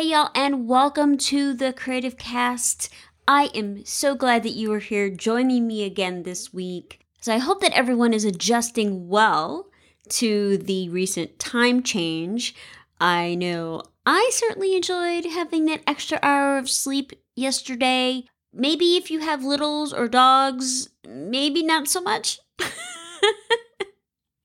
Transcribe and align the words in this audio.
Hey, 0.00 0.12
y'all, 0.12 0.30
and 0.34 0.66
welcome 0.66 1.18
to 1.18 1.52
the 1.52 1.74
Creative 1.74 2.16
Cast. 2.16 2.88
I 3.28 3.50
am 3.54 3.84
so 3.84 4.14
glad 4.14 4.44
that 4.44 4.54
you 4.54 4.72
are 4.72 4.78
here 4.78 5.10
joining 5.10 5.66
me 5.66 5.84
again 5.84 6.22
this 6.22 6.54
week. 6.54 7.04
So, 7.20 7.34
I 7.34 7.36
hope 7.36 7.60
that 7.60 7.76
everyone 7.76 8.14
is 8.14 8.24
adjusting 8.24 9.08
well 9.08 9.68
to 10.08 10.56
the 10.56 10.88
recent 10.88 11.38
time 11.38 11.82
change. 11.82 12.54
I 12.98 13.34
know 13.34 13.82
I 14.06 14.30
certainly 14.32 14.74
enjoyed 14.74 15.26
having 15.26 15.66
that 15.66 15.82
extra 15.86 16.18
hour 16.22 16.56
of 16.56 16.70
sleep 16.70 17.12
yesterday. 17.36 18.24
Maybe 18.54 18.96
if 18.96 19.10
you 19.10 19.20
have 19.20 19.44
littles 19.44 19.92
or 19.92 20.08
dogs, 20.08 20.88
maybe 21.06 21.62
not 21.62 21.88
so 21.88 22.00
much. 22.00 22.38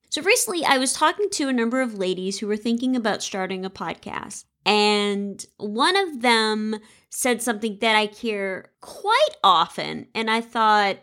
so, 0.09 0.21
recently 0.21 0.65
I 0.65 0.79
was 0.79 0.91
talking 0.91 1.29
to 1.29 1.47
a 1.47 1.53
number 1.53 1.79
of 1.79 1.97
ladies 1.97 2.39
who 2.39 2.47
were 2.47 2.57
thinking 2.57 2.93
about 2.97 3.23
starting 3.23 3.63
a 3.63 3.69
podcast. 3.69 4.43
And 4.65 5.45
one 5.57 5.95
of 5.95 6.21
them 6.21 6.77
said 7.09 7.41
something 7.41 7.77
that 7.81 7.95
I 7.95 8.05
hear 8.05 8.71
quite 8.81 9.35
often. 9.43 10.07
And 10.15 10.29
I 10.29 10.41
thought, 10.41 10.97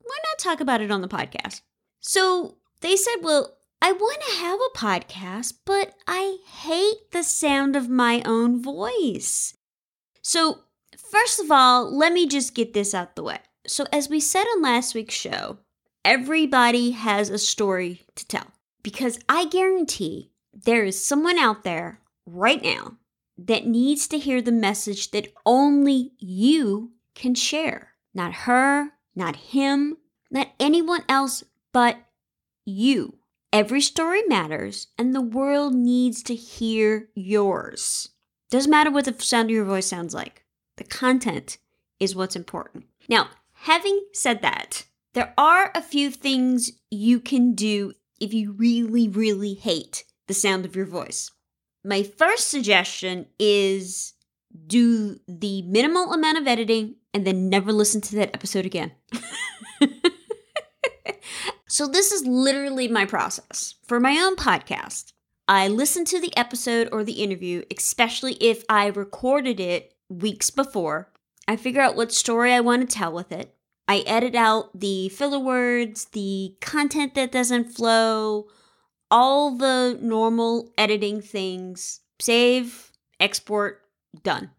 why 0.00 0.18
not 0.24 0.38
talk 0.38 0.60
about 0.60 0.80
it 0.80 0.90
on 0.90 1.00
the 1.00 1.08
podcast? 1.08 1.62
So 2.00 2.58
they 2.80 2.96
said, 2.96 3.16
well, 3.22 3.56
I 3.80 3.92
want 3.92 4.22
to 4.22 4.36
have 4.36 4.60
a 4.60 4.78
podcast, 4.78 5.54
but 5.64 5.94
I 6.06 6.38
hate 6.46 7.10
the 7.10 7.24
sound 7.24 7.74
of 7.74 7.88
my 7.88 8.22
own 8.24 8.62
voice. 8.62 9.56
So, 10.22 10.60
first 10.96 11.40
of 11.40 11.50
all, 11.50 11.90
let 11.90 12.12
me 12.12 12.28
just 12.28 12.54
get 12.54 12.74
this 12.74 12.94
out 12.94 13.16
the 13.16 13.24
way. 13.24 13.38
So, 13.66 13.84
as 13.92 14.08
we 14.08 14.20
said 14.20 14.44
on 14.44 14.62
last 14.62 14.94
week's 14.94 15.14
show, 15.14 15.58
everybody 16.04 16.92
has 16.92 17.28
a 17.28 17.38
story 17.38 18.02
to 18.14 18.26
tell 18.26 18.46
because 18.84 19.18
I 19.28 19.46
guarantee 19.46 20.30
there 20.52 20.84
is 20.84 21.04
someone 21.04 21.38
out 21.38 21.64
there 21.64 22.00
right 22.32 22.62
now 22.62 22.96
that 23.38 23.66
needs 23.66 24.08
to 24.08 24.18
hear 24.18 24.40
the 24.40 24.52
message 24.52 25.10
that 25.10 25.32
only 25.44 26.12
you 26.18 26.92
can 27.14 27.34
share. 27.34 27.92
Not 28.14 28.32
her, 28.32 28.90
not 29.14 29.36
him, 29.36 29.96
not 30.30 30.48
anyone 30.58 31.04
else 31.08 31.44
but 31.72 31.96
you. 32.64 33.18
Every 33.52 33.80
story 33.80 34.22
matters, 34.26 34.88
and 34.96 35.14
the 35.14 35.20
world 35.20 35.74
needs 35.74 36.22
to 36.24 36.34
hear 36.34 37.08
yours. 37.14 38.10
Doesn't 38.50 38.70
matter 38.70 38.90
what 38.90 39.04
the 39.04 39.14
sound 39.22 39.50
of 39.50 39.54
your 39.54 39.64
voice 39.64 39.86
sounds 39.86 40.14
like, 40.14 40.44
the 40.76 40.84
content 40.84 41.58
is 42.00 42.16
what's 42.16 42.36
important. 42.36 42.84
Now, 43.08 43.28
having 43.52 44.06
said 44.12 44.40
that, 44.42 44.84
there 45.12 45.34
are 45.36 45.70
a 45.74 45.82
few 45.82 46.10
things 46.10 46.72
you 46.90 47.20
can 47.20 47.54
do 47.54 47.92
if 48.20 48.32
you 48.32 48.52
really, 48.52 49.08
really 49.08 49.54
hate 49.54 50.04
the 50.28 50.34
sound 50.34 50.64
of 50.64 50.74
your 50.74 50.86
voice 50.86 51.30
my 51.84 52.02
first 52.02 52.48
suggestion 52.48 53.26
is 53.38 54.14
do 54.66 55.18
the 55.26 55.62
minimal 55.62 56.12
amount 56.12 56.38
of 56.38 56.46
editing 56.46 56.96
and 57.14 57.26
then 57.26 57.48
never 57.48 57.72
listen 57.72 58.00
to 58.02 58.16
that 58.16 58.34
episode 58.34 58.66
again. 58.66 58.92
so, 61.68 61.86
this 61.86 62.12
is 62.12 62.26
literally 62.26 62.88
my 62.88 63.04
process 63.04 63.74
for 63.82 64.00
my 64.00 64.18
own 64.18 64.36
podcast. 64.36 65.12
I 65.48 65.68
listen 65.68 66.04
to 66.06 66.20
the 66.20 66.34
episode 66.36 66.88
or 66.92 67.04
the 67.04 67.22
interview, 67.22 67.62
especially 67.76 68.34
if 68.34 68.64
I 68.68 68.86
recorded 68.86 69.58
it 69.58 69.94
weeks 70.08 70.50
before. 70.50 71.10
I 71.48 71.56
figure 71.56 71.80
out 71.80 71.96
what 71.96 72.12
story 72.12 72.52
I 72.52 72.60
want 72.60 72.88
to 72.88 72.96
tell 72.96 73.12
with 73.12 73.32
it. 73.32 73.54
I 73.88 74.04
edit 74.06 74.34
out 74.34 74.78
the 74.78 75.08
filler 75.08 75.40
words, 75.40 76.06
the 76.06 76.54
content 76.60 77.14
that 77.14 77.32
doesn't 77.32 77.72
flow, 77.72 78.46
all 79.12 79.54
the 79.56 79.98
normal 80.00 80.72
editing 80.76 81.20
things 81.20 82.00
save, 82.18 82.90
export, 83.20 83.82
done. 84.22 84.50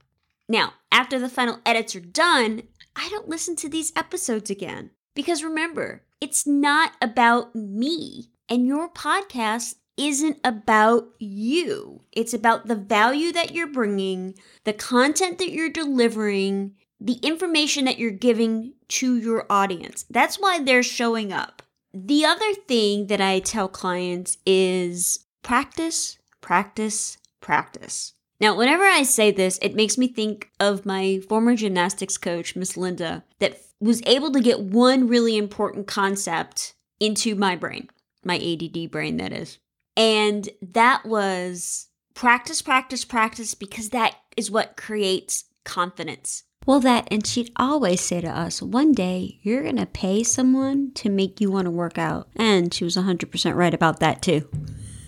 Now, 0.48 0.74
after 0.92 1.18
the 1.18 1.30
final 1.30 1.60
edits 1.66 1.96
are 1.96 2.02
done, 2.02 2.64
I 2.96 3.10
don't 3.10 3.28
listen 3.28 3.56
to 3.58 3.70
these 3.70 3.92
episodes 3.96 4.50
again. 4.50 4.92
Because 5.16 5.44
remember, 5.44 6.04
it's 6.22 6.46
not 6.46 6.94
about 7.02 7.56
me, 7.56 8.30
and 8.48 8.68
your 8.68 8.90
podcast 8.90 9.76
isn't 9.98 10.38
about 10.44 11.08
you. 11.20 12.04
It's 12.12 12.34
about 12.34 12.68
the 12.68 12.76
value 12.76 13.32
that 13.32 13.54
you're 13.54 13.68
bringing, 13.68 14.36
the 14.66 14.74
content 14.74 15.40
that 15.40 15.52
you're 15.52 15.70
delivering, 15.70 16.76
the 17.00 17.20
information 17.24 17.86
that 17.86 17.98
you're 17.98 18.12
giving 18.12 18.74
to 18.90 19.18
your 19.18 19.46
audience. 19.50 20.06
That's 20.10 20.40
why 20.40 20.60
they're 20.62 20.84
showing 20.84 21.34
up. 21.34 21.63
The 21.94 22.26
other 22.26 22.54
thing 22.54 23.08
that 23.08 23.22
I 23.22 23.40
tell 23.40 23.68
clients 23.68 24.38
is 24.46 25.26
practice, 25.44 26.18
practice, 26.42 27.18
practice. 27.40 28.14
Now, 28.40 28.58
whenever 28.58 28.84
I 28.84 29.04
say 29.04 29.30
this, 29.30 29.60
it 29.62 29.76
makes 29.76 29.98
me 29.98 30.08
think 30.08 30.50
of 30.60 30.88
my 30.88 31.22
former 31.30 31.56
gymnastics 31.56 32.18
coach, 32.18 32.56
Miss 32.56 32.76
Linda, 32.76 33.24
that 33.40 33.60
was 33.80 34.02
able 34.06 34.32
to 34.32 34.42
get 34.42 34.60
one 34.60 35.08
really 35.08 35.38
important 35.38 35.86
concept 35.86 36.74
into 37.00 37.36
my 37.36 37.56
brain, 37.56 37.90
my 38.24 38.38
ADD 38.38 38.90
brain, 38.90 39.18
that 39.18 39.32
is. 39.32 39.60
And 39.96 40.50
that 40.62 41.06
was 41.06 41.90
practice, 42.16 42.62
practice, 42.62 43.06
practice, 43.06 43.54
because 43.54 43.90
that 43.90 44.16
is 44.36 44.50
what 44.50 44.78
creates 44.78 45.46
confidence. 45.64 46.44
Well, 46.66 46.80
that, 46.80 47.08
and 47.12 47.26
she'd 47.26 47.52
always 47.58 48.02
say 48.02 48.22
to 48.22 48.30
us, 48.30 48.62
one 48.62 48.94
day 48.94 49.40
you're 49.42 49.64
going 49.64 49.78
to 49.78 49.86
pay 49.86 50.24
someone 50.24 50.92
to 50.96 51.10
make 51.10 51.42
you 51.42 51.52
want 51.52 51.66
to 51.66 51.72
work 51.72 51.98
out. 51.98 52.30
And 52.36 52.74
she 52.74 52.84
was 52.84 52.96
100% 52.96 53.56
right 53.56 53.74
about 53.74 54.00
that, 54.00 54.22
too. 54.22 54.48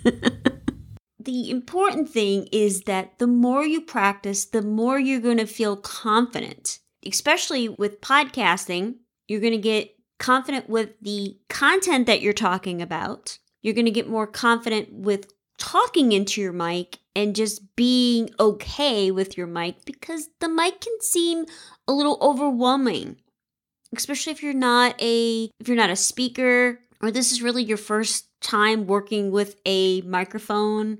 the 1.19 1.49
important 1.49 2.09
thing 2.09 2.47
is 2.51 2.81
that 2.81 3.19
the 3.19 3.27
more 3.27 3.65
you 3.65 3.81
practice, 3.81 4.45
the 4.45 4.61
more 4.61 4.99
you're 4.99 5.21
going 5.21 5.37
to 5.37 5.47
feel 5.47 5.77
confident, 5.77 6.79
especially 7.05 7.69
with 7.69 8.01
podcasting. 8.01 8.95
You're 9.27 9.41
going 9.41 9.53
to 9.53 9.57
get 9.57 9.95
confident 10.19 10.69
with 10.69 10.91
the 11.01 11.37
content 11.49 12.07
that 12.07 12.21
you're 12.21 12.33
talking 12.33 12.81
about. 12.81 13.39
You're 13.61 13.73
going 13.73 13.85
to 13.85 13.91
get 13.91 14.09
more 14.09 14.27
confident 14.27 14.91
with 14.91 15.31
talking 15.57 16.11
into 16.11 16.41
your 16.41 16.53
mic 16.53 16.99
and 17.15 17.35
just 17.35 17.75
being 17.75 18.29
okay 18.39 19.11
with 19.11 19.37
your 19.37 19.47
mic 19.47 19.85
because 19.85 20.29
the 20.39 20.49
mic 20.49 20.81
can 20.81 20.99
seem 21.01 21.45
a 21.87 21.93
little 21.93 22.17
overwhelming 22.21 23.17
especially 23.95 24.31
if 24.31 24.43
you're 24.43 24.53
not 24.53 24.99
a 25.01 25.49
if 25.59 25.67
you're 25.67 25.77
not 25.77 25.89
a 25.89 25.95
speaker 25.95 26.79
or 27.01 27.11
this 27.11 27.31
is 27.31 27.41
really 27.41 27.63
your 27.63 27.77
first 27.77 28.27
time 28.41 28.87
working 28.87 29.31
with 29.31 29.55
a 29.65 30.01
microphone 30.01 30.97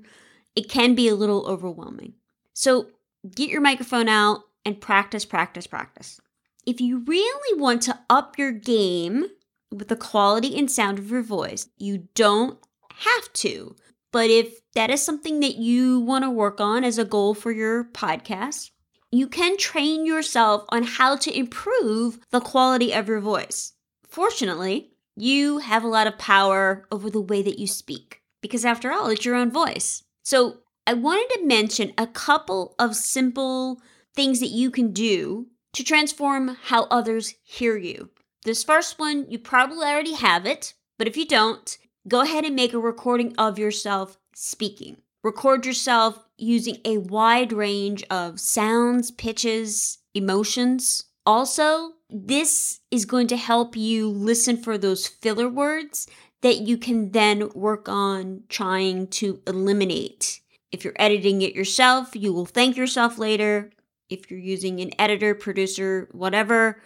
it 0.56 0.70
can 0.70 0.94
be 0.94 1.06
a 1.06 1.14
little 1.14 1.46
overwhelming. 1.46 2.14
So 2.54 2.86
get 3.34 3.50
your 3.50 3.60
microphone 3.60 4.08
out 4.08 4.40
and 4.64 4.80
practice 4.80 5.24
practice 5.24 5.66
practice. 5.66 6.18
If 6.66 6.80
you 6.80 7.04
really 7.06 7.60
want 7.60 7.82
to 7.82 7.98
up 8.10 8.38
your 8.38 8.52
game 8.52 9.26
with 9.70 9.88
the 9.88 9.96
quality 9.96 10.58
and 10.58 10.70
sound 10.70 10.98
of 10.98 11.10
your 11.10 11.22
voice 11.22 11.68
you 11.76 12.08
don't 12.14 12.58
have 12.98 13.32
to 13.34 13.76
but 14.12 14.30
if 14.30 14.60
that 14.74 14.90
is 14.90 15.02
something 15.02 15.40
that 15.40 15.56
you 15.56 16.00
want 16.00 16.24
to 16.24 16.30
work 16.30 16.60
on 16.60 16.84
as 16.84 16.98
a 16.98 17.04
goal 17.04 17.34
for 17.34 17.52
your 17.52 17.84
podcast, 17.84 18.70
you 19.12 19.28
can 19.28 19.56
train 19.56 20.04
yourself 20.04 20.64
on 20.70 20.82
how 20.82 21.16
to 21.16 21.36
improve 21.36 22.18
the 22.30 22.40
quality 22.40 22.92
of 22.92 23.08
your 23.08 23.20
voice. 23.20 23.72
Fortunately, 24.08 24.92
you 25.16 25.58
have 25.58 25.84
a 25.84 25.88
lot 25.88 26.06
of 26.06 26.18
power 26.18 26.86
over 26.90 27.08
the 27.08 27.20
way 27.20 27.42
that 27.42 27.58
you 27.58 27.66
speak 27.66 28.20
because, 28.42 28.64
after 28.64 28.92
all, 28.92 29.08
it's 29.08 29.24
your 29.24 29.36
own 29.36 29.50
voice. 29.50 30.04
So, 30.22 30.58
I 30.86 30.94
wanted 30.94 31.34
to 31.34 31.46
mention 31.46 31.92
a 31.98 32.06
couple 32.06 32.74
of 32.78 32.94
simple 32.94 33.80
things 34.14 34.38
that 34.40 34.50
you 34.50 34.70
can 34.70 34.92
do 34.92 35.48
to 35.72 35.82
transform 35.82 36.56
how 36.62 36.84
others 36.84 37.34
hear 37.42 37.76
you. 37.76 38.10
This 38.44 38.62
first 38.62 38.98
one, 38.98 39.26
you 39.28 39.38
probably 39.38 39.84
already 39.84 40.14
have 40.14 40.46
it, 40.46 40.74
but 40.98 41.08
if 41.08 41.16
you 41.16 41.26
don't, 41.26 41.76
go 42.08 42.20
ahead 42.20 42.44
and 42.44 42.54
make 42.54 42.72
a 42.72 42.78
recording 42.78 43.34
of 43.36 43.58
yourself 43.58 44.18
speaking. 44.34 44.98
Record 45.22 45.66
yourself 45.66 46.28
using 46.38 46.78
a 46.84 46.98
wide 46.98 47.52
range 47.52 48.04
of 48.10 48.38
sounds, 48.38 49.10
pitches, 49.10 49.98
emotions. 50.14 51.04
Also, 51.24 51.92
this 52.08 52.80
is 52.90 53.04
going 53.04 53.26
to 53.26 53.36
help 53.36 53.76
you 53.76 54.08
listen 54.08 54.56
for 54.56 54.78
those 54.78 55.08
filler 55.08 55.48
words 55.48 56.06
that 56.42 56.60
you 56.60 56.78
can 56.78 57.10
then 57.10 57.48
work 57.54 57.88
on 57.88 58.44
trying 58.48 59.08
to 59.08 59.40
eliminate. 59.46 60.40
If 60.70 60.84
you're 60.84 60.94
editing 60.96 61.42
it 61.42 61.54
yourself, 61.54 62.14
you 62.14 62.32
will 62.32 62.46
thank 62.46 62.76
yourself 62.76 63.18
later. 63.18 63.72
If 64.08 64.30
you're 64.30 64.38
using 64.38 64.78
an 64.80 64.92
editor, 64.98 65.34
producer, 65.34 66.08
whatever, 66.12 66.80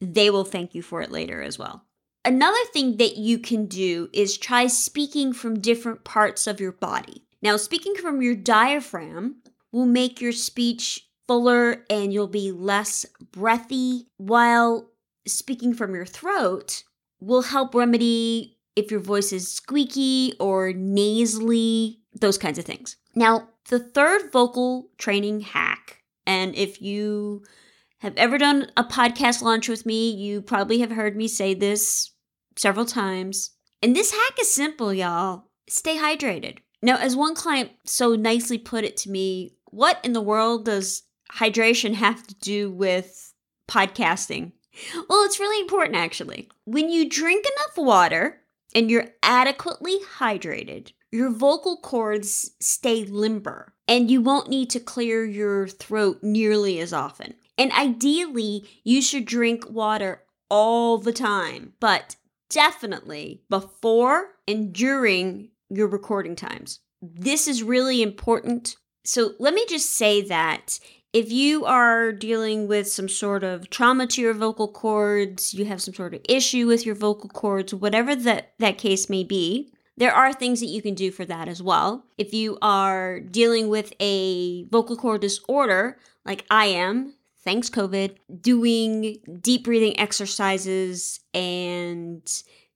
they 0.00 0.30
will 0.30 0.44
thank 0.44 0.74
you 0.74 0.82
for 0.82 1.02
it 1.02 1.12
later 1.12 1.40
as 1.40 1.58
well. 1.58 1.85
Another 2.26 2.58
thing 2.72 2.96
that 2.96 3.16
you 3.16 3.38
can 3.38 3.66
do 3.66 4.08
is 4.12 4.36
try 4.36 4.66
speaking 4.66 5.32
from 5.32 5.60
different 5.60 6.02
parts 6.02 6.48
of 6.48 6.58
your 6.58 6.72
body. 6.72 7.22
Now, 7.40 7.56
speaking 7.56 7.94
from 7.94 8.20
your 8.20 8.34
diaphragm 8.34 9.36
will 9.70 9.86
make 9.86 10.20
your 10.20 10.32
speech 10.32 11.08
fuller 11.28 11.84
and 11.88 12.12
you'll 12.12 12.26
be 12.26 12.50
less 12.50 13.06
breathy, 13.30 14.08
while 14.16 14.90
speaking 15.24 15.72
from 15.72 15.94
your 15.94 16.04
throat 16.04 16.82
will 17.20 17.42
help 17.42 17.76
remedy 17.76 18.58
if 18.74 18.90
your 18.90 18.98
voice 18.98 19.32
is 19.32 19.52
squeaky 19.52 20.34
or 20.40 20.72
nasally, 20.72 22.00
those 22.12 22.38
kinds 22.38 22.58
of 22.58 22.64
things. 22.64 22.96
Now, 23.14 23.50
the 23.68 23.78
third 23.78 24.32
vocal 24.32 24.90
training 24.98 25.42
hack 25.42 26.02
And 26.26 26.56
if 26.56 26.82
you 26.82 27.44
have 27.98 28.16
ever 28.16 28.36
done 28.36 28.70
a 28.76 28.82
podcast 28.82 29.42
launch 29.42 29.68
with 29.68 29.86
me, 29.86 30.10
you 30.10 30.42
probably 30.42 30.80
have 30.80 30.90
heard 30.90 31.16
me 31.16 31.28
say 31.28 31.54
this 31.54 32.10
several 32.56 32.86
times. 32.86 33.50
And 33.82 33.94
this 33.94 34.12
hack 34.12 34.40
is 34.40 34.52
simple, 34.52 34.92
y'all. 34.92 35.44
Stay 35.68 35.96
hydrated. 35.96 36.58
Now, 36.82 36.96
as 36.98 37.16
one 37.16 37.34
client 37.34 37.70
so 37.84 38.14
nicely 38.14 38.58
put 38.58 38.84
it 38.84 38.96
to 38.98 39.10
me, 39.10 39.56
what 39.66 40.00
in 40.04 40.12
the 40.12 40.20
world 40.20 40.64
does 40.64 41.02
hydration 41.32 41.94
have 42.06 42.26
to 42.26 42.34
do 42.36 42.70
with 42.70 43.34
podcasting? 43.68 44.52
Well, 45.08 45.24
it's 45.24 45.40
really 45.40 45.60
important 45.60 45.96
actually. 45.96 46.50
When 46.64 46.90
you 46.90 47.08
drink 47.08 47.46
enough 47.46 47.86
water 47.86 48.40
and 48.74 48.90
you're 48.90 49.08
adequately 49.22 49.98
hydrated, 50.18 50.92
your 51.10 51.30
vocal 51.30 51.78
cords 51.78 52.50
stay 52.60 53.04
limber 53.04 53.72
and 53.88 54.10
you 54.10 54.20
won't 54.20 54.50
need 54.50 54.68
to 54.70 54.80
clear 54.80 55.24
your 55.24 55.66
throat 55.66 56.18
nearly 56.22 56.78
as 56.80 56.92
often. 56.92 57.34
And 57.56 57.72
ideally, 57.72 58.68
you 58.84 59.00
should 59.00 59.24
drink 59.24 59.64
water 59.70 60.22
all 60.50 60.98
the 60.98 61.12
time, 61.12 61.72
but 61.80 62.16
definitely 62.50 63.42
before 63.48 64.28
and 64.46 64.72
during 64.72 65.50
your 65.70 65.88
recording 65.88 66.36
times. 66.36 66.80
This 67.02 67.46
is 67.48 67.62
really 67.62 68.02
important. 68.02 68.76
So 69.04 69.32
let 69.38 69.54
me 69.54 69.64
just 69.68 69.90
say 69.90 70.22
that 70.22 70.78
if 71.12 71.32
you 71.32 71.64
are 71.64 72.12
dealing 72.12 72.68
with 72.68 72.88
some 72.88 73.08
sort 73.08 73.42
of 73.42 73.70
trauma 73.70 74.06
to 74.08 74.20
your 74.20 74.34
vocal 74.34 74.68
cords, 74.68 75.54
you 75.54 75.64
have 75.64 75.80
some 75.80 75.94
sort 75.94 76.14
of 76.14 76.20
issue 76.28 76.66
with 76.66 76.84
your 76.84 76.94
vocal 76.94 77.30
cords, 77.30 77.72
whatever 77.72 78.14
that, 78.14 78.52
that 78.58 78.78
case 78.78 79.08
may 79.08 79.24
be, 79.24 79.72
there 79.96 80.12
are 80.12 80.32
things 80.32 80.60
that 80.60 80.66
you 80.66 80.82
can 80.82 80.94
do 80.94 81.10
for 81.10 81.24
that 81.24 81.48
as 81.48 81.62
well. 81.62 82.04
If 82.18 82.34
you 82.34 82.58
are 82.60 83.20
dealing 83.20 83.68
with 83.68 83.94
a 83.98 84.64
vocal 84.64 84.96
cord 84.96 85.22
disorder, 85.22 85.98
like 86.26 86.44
I 86.50 86.66
am, 86.66 87.14
thanks 87.46 87.70
COVID, 87.70 88.16
doing 88.40 89.18
deep 89.40 89.64
breathing 89.64 89.98
exercises 89.98 91.20
and 91.32 92.20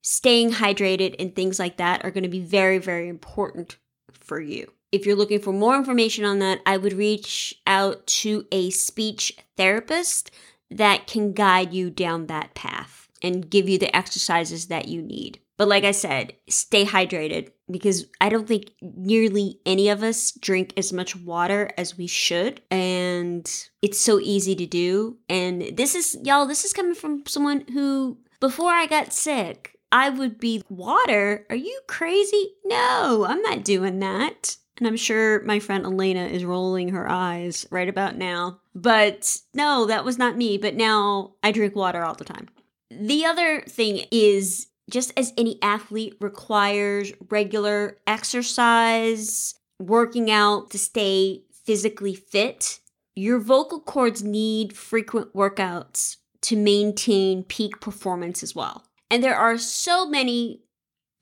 staying 0.03 0.53
hydrated 0.53 1.17
and 1.19 1.35
things 1.35 1.59
like 1.59 1.77
that 1.79 2.05
are 2.05 2.13
going 2.13 2.23
to 2.23 2.31
be 2.31 2.41
very, 2.41 2.79
very 2.79 3.09
important 3.09 3.77
for 4.13 4.41
you. 4.41 4.73
If 4.93 5.05
you're 5.05 5.17
looking 5.17 5.41
for 5.41 5.53
more 5.53 5.77
information 5.77 6.25
on 6.25 6.39
that, 6.39 6.61
I 6.65 6.77
would 6.77 6.93
reach 6.93 7.61
out 7.67 8.07
to 8.07 8.47
a 8.53 8.71
speech 8.71 9.37
therapist 9.57 10.31
that 10.71 11.09
can 11.09 11.33
guide 11.33 11.75
you 11.75 11.91
down 11.91 12.29
that 12.29 12.55
path 12.55 13.09
and 13.23 13.51
give 13.51 13.69
you 13.69 13.77
the 13.77 13.95
exercises 13.95 14.69
that 14.69 14.87
you 14.87 15.03
need. 15.03 15.41
But 15.61 15.69
like 15.69 15.85
I 15.85 15.91
said, 15.91 16.33
stay 16.49 16.87
hydrated 16.87 17.51
because 17.71 18.07
I 18.19 18.31
don't 18.31 18.49
think 18.49 18.71
nearly 18.81 19.61
any 19.67 19.91
of 19.91 20.03
us 20.03 20.31
drink 20.31 20.73
as 20.79 20.91
much 20.91 21.15
water 21.15 21.69
as 21.77 21.99
we 21.99 22.07
should. 22.07 22.63
And 22.71 23.47
it's 23.83 24.01
so 24.01 24.21
easy 24.21 24.57
to 24.57 24.65
do. 24.65 25.19
And 25.29 25.77
this 25.77 25.95
is, 25.95 26.17
y'all, 26.25 26.47
this 26.47 26.65
is 26.65 26.73
coming 26.73 26.95
from 26.95 27.25
someone 27.27 27.67
who, 27.75 28.17
before 28.41 28.71
I 28.71 28.87
got 28.87 29.13
sick, 29.13 29.77
I 29.93 30.09
would 30.09 30.41
be, 30.41 30.63
water? 30.71 31.45
Are 31.51 31.57
you 31.57 31.79
crazy? 31.87 32.55
No, 32.65 33.27
I'm 33.29 33.43
not 33.43 33.63
doing 33.63 33.99
that. 33.99 34.57
And 34.79 34.87
I'm 34.87 34.97
sure 34.97 35.43
my 35.43 35.59
friend 35.59 35.85
Elena 35.85 36.25
is 36.25 36.43
rolling 36.43 36.89
her 36.89 37.07
eyes 37.07 37.67
right 37.71 37.91
about 37.91 38.17
now. 38.17 38.61
But 38.75 39.37
no, 39.53 39.85
that 39.85 40.07
was 40.07 40.17
not 40.17 40.39
me. 40.39 40.57
But 40.57 40.75
now 40.75 41.35
I 41.43 41.53
drink 41.53 41.77
water 41.77 42.03
all 42.03 42.15
the 42.15 42.25
time. 42.25 42.49
The 42.91 43.27
other 43.27 43.61
thing 43.69 44.07
is 44.11 44.69
just 44.91 45.13
as 45.17 45.33
any 45.39 45.59
athlete 45.63 46.17
requires 46.21 47.13
regular 47.29 47.99
exercise, 48.07 49.55
working 49.79 50.31
out 50.31 50.71
to 50.71 50.79
stay 50.79 51.45
physically 51.65 52.15
fit, 52.15 52.81
your 53.15 53.39
vocal 53.39 53.81
cords 53.81 54.23
need 54.23 54.77
frequent 54.77 55.33
workouts 55.35 56.17
to 56.43 56.57
maintain 56.57 57.45
peak 57.45 57.81
performance 57.81 58.43
as 58.43 58.55
well. 58.55 58.85
And 59.11 59.23
there 59.23 59.37
are 59.37 59.59
so 59.59 60.09
many 60.09 60.63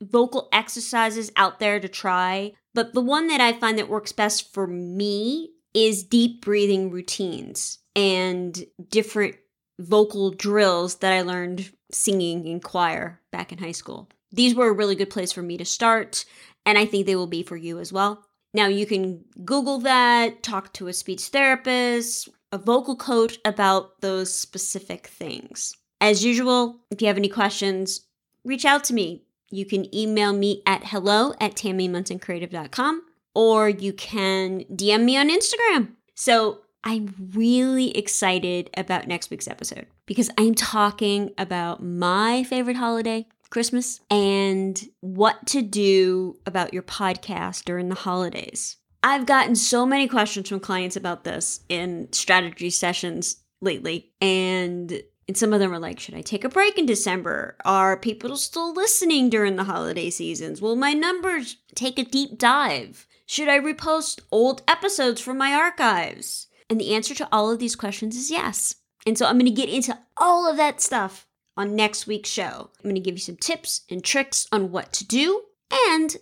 vocal 0.01 0.47
exercises 0.53 1.31
out 1.35 1.59
there 1.59 1.79
to 1.79 1.87
try, 1.87 2.53
but 2.73 2.93
the 2.93 3.01
one 3.01 3.27
that 3.27 3.41
I 3.41 3.53
find 3.53 3.77
that 3.77 3.89
works 3.89 4.11
best 4.11 4.53
for 4.53 4.65
me 4.67 5.51
is 5.73 6.03
deep 6.03 6.41
breathing 6.41 6.89
routines 6.89 7.79
and 7.95 8.65
different 8.89 9.35
vocal 9.79 10.31
drills 10.31 10.95
that 10.95 11.13
I 11.13 11.21
learned 11.21 11.71
singing 11.91 12.45
in 12.45 12.59
choir 12.59 13.19
back 13.31 13.51
in 13.51 13.57
high 13.57 13.71
school. 13.71 14.09
These 14.31 14.55
were 14.55 14.69
a 14.69 14.73
really 14.73 14.95
good 14.95 15.09
place 15.09 15.31
for 15.31 15.41
me 15.41 15.57
to 15.57 15.65
start, 15.65 16.25
and 16.65 16.77
I 16.77 16.85
think 16.85 17.05
they 17.05 17.15
will 17.15 17.27
be 17.27 17.43
for 17.43 17.57
you 17.57 17.79
as 17.79 17.91
well. 17.91 18.25
Now, 18.53 18.67
you 18.67 18.85
can 18.85 19.25
Google 19.45 19.79
that, 19.79 20.43
talk 20.43 20.73
to 20.73 20.87
a 20.87 20.93
speech 20.93 21.21
therapist, 21.27 22.29
a 22.51 22.57
vocal 22.57 22.95
coach 22.95 23.37
about 23.45 24.01
those 24.01 24.33
specific 24.33 25.07
things. 25.07 25.75
As 26.01 26.23
usual, 26.23 26.77
if 26.89 27.01
you 27.01 27.07
have 27.07 27.17
any 27.17 27.29
questions, 27.29 28.01
reach 28.43 28.65
out 28.65 28.83
to 28.85 28.93
me. 28.93 29.23
You 29.51 29.65
can 29.65 29.93
email 29.95 30.33
me 30.33 30.61
at 30.65 30.85
hello 30.85 31.33
at 31.39 31.55
tammymunsoncreative.com 31.55 33.03
or 33.35 33.69
you 33.69 33.93
can 33.93 34.63
DM 34.65 35.03
me 35.03 35.17
on 35.17 35.29
Instagram. 35.29 35.93
So 36.15 36.61
I'm 36.83 37.13
really 37.33 37.95
excited 37.97 38.69
about 38.75 39.07
next 39.07 39.29
week's 39.29 39.47
episode 39.47 39.87
because 40.05 40.29
I'm 40.37 40.55
talking 40.55 41.31
about 41.37 41.83
my 41.83 42.43
favorite 42.43 42.77
holiday, 42.77 43.27
Christmas, 43.49 43.99
and 44.09 44.81
what 45.01 45.45
to 45.47 45.61
do 45.61 46.39
about 46.45 46.73
your 46.73 46.83
podcast 46.83 47.65
during 47.65 47.89
the 47.89 47.95
holidays. 47.95 48.77
I've 49.03 49.25
gotten 49.25 49.55
so 49.55 49.85
many 49.85 50.07
questions 50.07 50.49
from 50.49 50.59
clients 50.59 50.95
about 50.95 51.23
this 51.23 51.61
in 51.69 52.11
strategy 52.11 52.69
sessions 52.69 53.37
lately, 53.61 54.11
and 54.21 55.01
and 55.27 55.37
some 55.37 55.53
of 55.53 55.59
them 55.59 55.71
are 55.71 55.79
like, 55.79 55.99
should 55.99 56.15
I 56.15 56.21
take 56.21 56.43
a 56.43 56.49
break 56.49 56.77
in 56.79 56.87
December? 56.87 57.55
Are 57.63 57.95
people 57.95 58.35
still 58.35 58.73
listening 58.73 59.29
during 59.29 59.57
the 59.57 59.65
holiday 59.65 60.09
seasons? 60.09 60.59
Will 60.59 60.75
my 60.75 60.93
numbers 60.93 61.57
take 61.75 61.99
a 61.99 62.03
deep 62.03 62.39
dive? 62.39 63.05
Should 63.27 63.47
I 63.47 63.59
repost 63.59 64.21
old 64.31 64.63
episodes 64.67 65.21
from 65.21 65.37
my 65.37 65.53
archives? 65.53 66.47
And 66.69 66.79
the 66.79 66.93
answer 66.93 67.15
to 67.15 67.27
all 67.31 67.51
of 67.51 67.59
these 67.59 67.75
questions 67.75 68.15
is 68.15 68.29
yes. 68.29 68.75
And 69.05 69.17
so 69.17 69.25
I'm 69.25 69.37
going 69.37 69.45
to 69.45 69.51
get 69.51 69.69
into 69.69 69.97
all 70.17 70.49
of 70.49 70.57
that 70.57 70.81
stuff 70.81 71.27
on 71.57 71.75
next 71.75 72.07
week's 72.07 72.29
show. 72.29 72.69
I'm 72.77 72.83
going 72.83 72.95
to 72.95 73.01
give 73.01 73.15
you 73.15 73.19
some 73.19 73.37
tips 73.37 73.81
and 73.89 74.03
tricks 74.03 74.47
on 74.51 74.71
what 74.71 74.93
to 74.93 75.05
do 75.05 75.43
and 75.71 76.17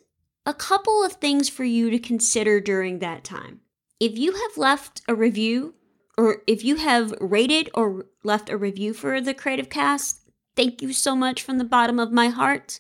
a 0.46 0.54
couple 0.54 1.04
of 1.04 1.14
things 1.14 1.50
for 1.50 1.64
you 1.64 1.90
to 1.90 2.00
consider 2.00 2.62
during 2.62 3.00
that 3.00 3.24
time. 3.24 3.62
If 4.00 4.18
you 4.18 4.32
have 4.32 4.58
left 4.58 5.02
a 5.08 5.16
review 5.16 5.76
or 6.18 6.44
if 6.48 6.64
you 6.64 6.78
have 6.78 7.14
rated 7.19 7.69
or 7.74 8.06
left 8.24 8.50
a 8.50 8.57
review 8.57 8.94
for 8.94 9.19
the 9.19 9.33
Creative 9.33 9.69
Cast, 9.69 10.21
thank 10.56 10.81
you 10.81 10.94
so 10.94 11.16
much 11.16 11.44
from 11.44 11.57
the 11.57 11.64
bottom 11.64 12.00
of 12.00 12.12
my 12.12 12.30
heart. 12.30 12.80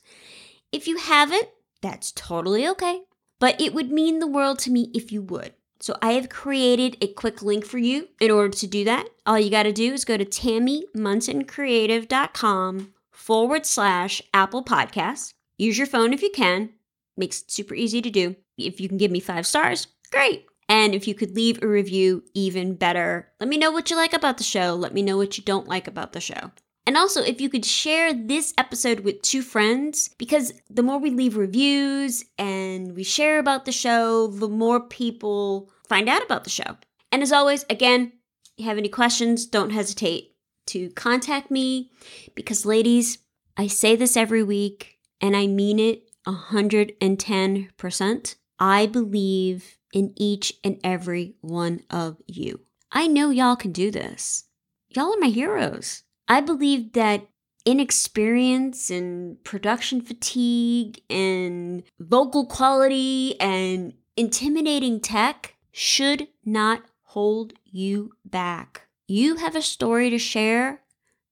If 0.71 0.87
you 0.87 0.97
haven't, 0.97 1.49
that's 1.81 2.11
totally 2.11 2.67
okay. 2.69 3.01
But 3.39 3.61
it 3.61 3.73
would 3.73 3.91
mean 3.91 4.19
the 4.19 4.27
world 4.27 4.59
to 4.59 4.71
me 4.71 4.89
if 4.95 5.11
you 5.11 5.21
would. 5.21 5.53
So 5.79 5.95
I 6.01 6.13
have 6.13 6.29
created 6.29 6.97
a 7.01 7.07
quick 7.07 7.41
link 7.41 7.65
for 7.65 7.77
you 7.77 8.07
in 8.19 8.31
order 8.31 8.55
to 8.57 8.67
do 8.67 8.83
that. 8.85 9.07
All 9.25 9.39
you 9.39 9.49
got 9.49 9.63
to 9.63 9.73
do 9.73 9.93
is 9.93 10.05
go 10.05 10.17
to 10.17 10.25
tammymunsoncreative.com 10.25 12.93
forward 13.11 13.65
slash 13.65 14.21
Apple 14.33 14.63
Podcast. 14.63 15.33
Use 15.57 15.77
your 15.77 15.87
phone 15.87 16.13
if 16.13 16.21
you 16.21 16.31
can. 16.33 16.69
Makes 17.15 17.41
it 17.41 17.51
super 17.51 17.75
easy 17.75 18.01
to 18.01 18.09
do. 18.09 18.35
If 18.57 18.79
you 18.79 18.87
can 18.87 18.97
give 18.97 19.11
me 19.11 19.19
five 19.19 19.45
stars, 19.45 19.87
great. 20.11 20.45
And 20.69 20.93
if 20.93 21.07
you 21.07 21.15
could 21.15 21.35
leave 21.35 21.61
a 21.61 21.67
review, 21.67 22.23
even 22.33 22.75
better. 22.75 23.29
Let 23.39 23.49
me 23.49 23.57
know 23.57 23.71
what 23.71 23.89
you 23.89 23.95
like 23.95 24.13
about 24.13 24.37
the 24.37 24.43
show. 24.43 24.75
Let 24.75 24.93
me 24.93 25.01
know 25.01 25.17
what 25.17 25.37
you 25.37 25.43
don't 25.43 25.67
like 25.67 25.87
about 25.87 26.13
the 26.13 26.19
show. 26.19 26.51
And 26.87 26.95
also, 26.95 27.21
if 27.21 27.41
you 27.41 27.49
could 27.49 27.65
share 27.65 28.13
this 28.13 28.53
episode 28.57 29.01
with 29.01 29.21
two 29.21 29.41
friends, 29.41 30.09
because 30.17 30.53
the 30.69 30.83
more 30.83 30.99
we 30.99 31.09
leave 31.09 31.35
reviews 31.35 32.23
and 32.37 32.95
we 32.95 33.03
share 33.03 33.39
about 33.39 33.65
the 33.65 33.73
show, 33.73 34.27
the 34.27 34.47
more 34.47 34.79
people 34.79 35.69
find 35.89 36.07
out 36.07 36.23
about 36.23 36.45
the 36.45 36.49
show. 36.49 36.77
And 37.11 37.21
as 37.21 37.33
always, 37.33 37.65
again, 37.69 38.13
you 38.55 38.67
have 38.67 38.77
any 38.77 38.87
questions, 38.87 39.45
don't 39.45 39.71
hesitate 39.71 40.33
to 40.67 40.89
contact 40.91 41.51
me 41.51 41.91
because, 42.35 42.65
ladies, 42.65 43.17
I 43.57 43.67
say 43.67 43.97
this 43.97 44.15
every 44.15 44.43
week 44.43 44.99
and 45.19 45.35
I 45.35 45.47
mean 45.47 45.79
it 45.79 46.09
110%. 46.25 48.35
I 48.59 48.85
believe 48.85 49.77
in 49.91 50.13
each 50.15 50.53
and 50.63 50.79
every 50.85 51.35
one 51.41 51.81
of 51.89 52.21
you. 52.27 52.61
I 52.93 53.07
know 53.07 53.29
y'all 53.29 53.57
can 53.57 53.73
do 53.73 53.91
this. 53.91 54.45
Y'all 54.89 55.13
are 55.13 55.19
my 55.19 55.27
heroes. 55.27 56.03
I 56.27 56.41
believe 56.41 56.93
that 56.93 57.27
inexperience 57.65 58.89
and 58.89 59.43
production 59.43 60.01
fatigue 60.01 61.01
and 61.09 61.83
vocal 61.99 62.45
quality 62.45 63.39
and 63.39 63.93
intimidating 64.15 64.99
tech 64.99 65.55
should 65.71 66.27
not 66.45 66.83
hold 67.03 67.53
you 67.65 68.13
back. 68.25 68.87
You 69.07 69.35
have 69.35 69.55
a 69.55 69.61
story 69.61 70.09
to 70.09 70.17
share 70.17 70.81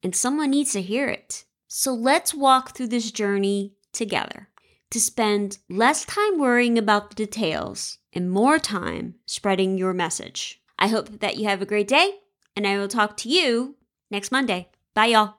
and 0.03 0.15
someone 0.15 0.51
needs 0.51 0.73
to 0.73 0.81
hear 0.81 1.07
it. 1.07 1.45
So 1.67 1.93
let's 1.93 2.33
walk 2.33 2.75
through 2.75 2.87
this 2.87 3.11
journey 3.11 3.73
together 3.91 4.49
to 4.91 4.99
spend 4.99 5.57
less 5.69 6.05
time 6.05 6.37
worrying 6.37 6.77
about 6.77 7.09
the 7.09 7.15
details 7.15 7.97
and 8.13 8.29
more 8.29 8.59
time 8.59 9.15
spreading 9.25 9.77
your 9.77 9.93
message. 9.93 10.61
I 10.77 10.87
hope 10.87 11.19
that 11.19 11.37
you 11.37 11.47
have 11.47 11.61
a 11.61 11.65
great 11.65 11.87
day, 11.87 12.19
and 12.55 12.67
I 12.67 12.77
will 12.77 12.87
talk 12.87 13.17
to 13.17 13.29
you 13.29 13.75
next 14.11 14.31
Monday. 14.31 14.69
Bye, 14.95 15.07
y'all. 15.11 15.33